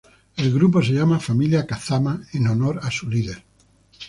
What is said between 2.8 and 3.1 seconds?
a su